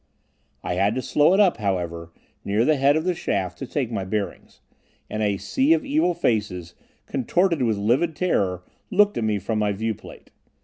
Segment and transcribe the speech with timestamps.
[0.63, 2.11] I had to slow it up, however,
[2.43, 4.59] near the head of the shaft to take my bearings;
[5.11, 6.73] and a sea of evil faces,
[7.05, 10.29] contorted with livid terror, looked at me from my viewplate.